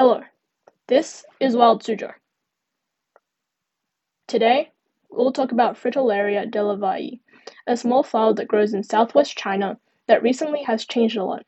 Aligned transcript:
Hello, 0.00 0.22
this 0.86 1.26
is 1.40 1.56
Wild 1.56 1.82
Suzhou. 1.82 2.12
Today, 4.28 4.70
we'll 5.10 5.32
talk 5.32 5.50
about 5.50 5.74
Fritillaria 5.74 6.48
delavayi, 6.48 7.18
a 7.66 7.76
small 7.76 8.04
flower 8.04 8.32
that 8.34 8.46
grows 8.46 8.72
in 8.72 8.84
southwest 8.84 9.36
China 9.36 9.76
that 10.06 10.22
recently 10.22 10.62
has 10.62 10.86
changed 10.86 11.16
a 11.16 11.24
lot. 11.24 11.44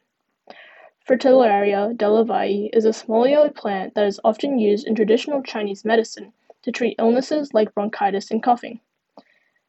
Fritillaria 1.08 1.96
delavayi 1.96 2.71
is 2.72 2.84
a 2.84 2.92
small 2.92 3.24
yellow 3.24 3.51
plant 3.51 3.94
that 3.94 4.08
is 4.08 4.19
often 4.24 4.58
used 4.58 4.85
in 4.85 4.96
traditional 4.96 5.44
Chinese 5.44 5.85
medicine 5.85 6.32
to 6.62 6.72
treat 6.72 6.96
illnesses 6.98 7.54
like 7.54 7.72
bronchitis 7.72 8.32
and 8.32 8.42
coughing. 8.42 8.80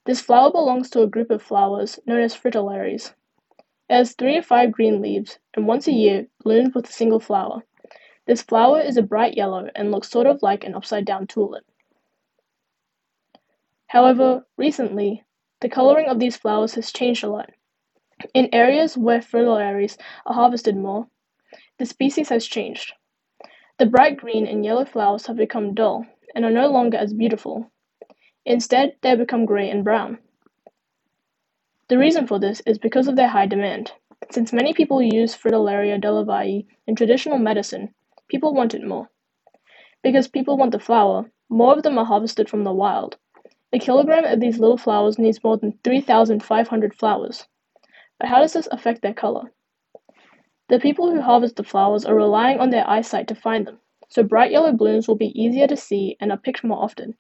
This 0.05 0.21
flower 0.21 0.51
belongs 0.51 0.89
to 0.89 1.03
a 1.03 1.07
group 1.07 1.29
of 1.29 1.43
flowers 1.43 1.99
known 2.07 2.21
as 2.21 2.35
fritillaries. 2.35 3.13
It 3.91 3.93
has 3.93 4.13
three 4.13 4.37
to 4.37 4.41
five 4.41 4.71
green 4.71 5.03
leaves 5.03 5.37
and 5.53 5.67
once 5.67 5.87
a 5.87 5.91
year 5.91 6.25
blooms 6.43 6.73
with 6.73 6.89
a 6.89 6.91
single 6.91 7.19
flower. 7.19 7.61
This 8.31 8.43
flower 8.43 8.79
is 8.79 8.95
a 8.95 9.01
bright 9.01 9.35
yellow 9.35 9.67
and 9.75 9.91
looks 9.91 10.09
sort 10.09 10.25
of 10.25 10.41
like 10.41 10.63
an 10.63 10.73
upside 10.73 11.03
down 11.03 11.27
tulip. 11.27 11.65
However, 13.87 14.47
recently, 14.55 15.25
the 15.59 15.67
coloring 15.67 16.07
of 16.07 16.17
these 16.17 16.37
flowers 16.37 16.75
has 16.75 16.93
changed 16.93 17.25
a 17.25 17.29
lot. 17.29 17.49
In 18.33 18.47
areas 18.53 18.97
where 18.97 19.19
fritillaries 19.19 19.97
are 20.25 20.33
harvested 20.33 20.77
more, 20.77 21.09
the 21.77 21.85
species 21.85 22.29
has 22.29 22.47
changed. 22.47 22.93
The 23.79 23.85
bright 23.85 24.15
green 24.15 24.47
and 24.47 24.63
yellow 24.63 24.85
flowers 24.85 25.25
have 25.25 25.35
become 25.35 25.73
dull 25.73 26.05
and 26.33 26.45
are 26.45 26.51
no 26.51 26.67
longer 26.67 26.95
as 26.95 27.13
beautiful. 27.13 27.69
Instead, 28.45 28.95
they 29.01 29.13
become 29.13 29.43
gray 29.45 29.69
and 29.69 29.83
brown. 29.83 30.19
The 31.89 31.97
reason 31.97 32.27
for 32.27 32.39
this 32.39 32.61
is 32.65 32.77
because 32.77 33.09
of 33.09 33.17
their 33.17 33.27
high 33.27 33.47
demand. 33.47 33.91
Since 34.29 34.53
many 34.53 34.73
people 34.73 35.01
use 35.01 35.35
Fritillaria 35.35 36.01
delavayi 36.01 36.65
in 36.87 36.95
traditional 36.95 37.37
medicine, 37.37 37.93
people 38.31 38.53
want 38.53 38.73
it 38.73 38.87
more. 38.87 39.09
Because 40.01 40.29
people 40.29 40.57
want 40.57 40.71
the 40.71 40.79
flower, 40.79 41.29
more 41.49 41.73
of 41.75 41.83
them 41.83 41.97
are 41.97 42.05
harvested 42.05 42.49
from 42.49 42.63
the 42.63 42.71
wild. 42.71 43.17
A 43.73 43.77
kilogram 43.77 44.23
of 44.23 44.39
these 44.39 44.57
little 44.57 44.77
flowers 44.77 45.19
needs 45.19 45.43
more 45.43 45.57
than 45.57 45.77
3,500 45.83 46.95
flowers. 46.95 47.45
But 48.17 48.29
how 48.29 48.39
does 48.39 48.53
this 48.53 48.69
affect 48.71 49.01
their 49.01 49.13
color? 49.13 49.51
The 50.69 50.79
people 50.79 51.11
who 51.11 51.19
harvest 51.19 51.57
the 51.57 51.65
flowers 51.65 52.05
are 52.05 52.15
relying 52.15 52.59
on 52.61 52.69
their 52.69 52.89
eyesight 52.89 53.27
to 53.27 53.35
find 53.35 53.67
them, 53.67 53.79
so 54.07 54.23
bright 54.23 54.51
yellow 54.51 54.71
blooms 54.71 55.09
will 55.09 55.15
be 55.15 55.37
easier 55.39 55.67
to 55.67 55.75
see 55.75 56.15
and 56.21 56.31
are 56.31 56.37
picked 56.37 56.63
more 56.63 56.81
often. 56.81 57.15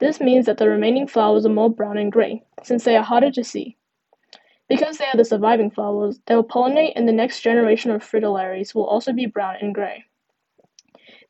This 0.00 0.20
means 0.20 0.46
that 0.46 0.58
the 0.58 0.68
remaining 0.68 1.06
flowers 1.06 1.46
are 1.46 1.60
more 1.60 1.70
brown 1.70 1.96
and 1.96 2.10
gray, 2.10 2.42
since 2.64 2.82
they 2.82 2.96
are 2.96 3.04
harder 3.04 3.30
to 3.30 3.44
see. 3.44 3.76
Because 4.68 4.98
they 4.98 5.04
are 5.06 5.16
the 5.16 5.24
surviving 5.24 5.70
flowers, 5.70 6.18
they 6.26 6.34
will 6.34 6.42
pollinate 6.42 6.94
and 6.96 7.06
the 7.06 7.12
next 7.12 7.40
generation 7.40 7.92
of 7.92 8.02
fritillaries 8.02 8.74
will 8.74 8.86
also 8.86 9.12
be 9.12 9.26
brown 9.26 9.54
and 9.60 9.72
gray. 9.72 10.04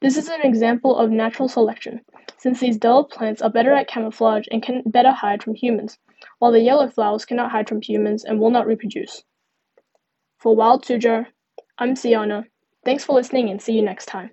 This 0.05 0.19
is 0.19 0.29
an 0.29 0.43
example 0.43 0.99
of 0.99 1.11
natural 1.11 1.49
selection, 1.49 2.03
since 2.37 2.61
these 2.61 2.77
dull 2.77 3.05
plants 3.05 3.41
are 3.41 3.49
better 3.49 3.73
at 3.73 3.89
camouflage 3.89 4.45
and 4.51 4.63
can 4.63 4.83
better 4.85 5.11
hide 5.11 5.43
from 5.43 5.55
humans, 5.55 5.99
while 6.39 6.53
the 6.53 6.61
yellow 6.61 6.91
flowers 6.91 7.25
cannot 7.25 7.51
hide 7.51 7.71
from 7.71 7.81
humans 7.81 8.23
and 8.23 8.39
will 8.39 8.51
not 8.51 8.67
reproduce. 8.67 9.25
For 10.37 10.55
Wild 10.55 10.85
Suzhou, 10.85 11.25
I'm 11.79 11.95
Siana. 11.95 12.45
Thanks 12.85 13.03
for 13.03 13.15
listening 13.15 13.49
and 13.49 13.63
see 13.63 13.73
you 13.73 13.81
next 13.81 14.05
time. 14.05 14.33